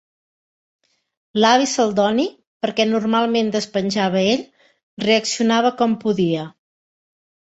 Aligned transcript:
L'avi 1.43 1.67
Celdoni, 1.73 2.23
perquè 2.65 2.87
normalment 2.93 3.53
despenjava 3.57 4.23
ell, 4.31 4.41
reaccionava 5.05 5.75
com 5.83 5.93
podia. 6.05 6.47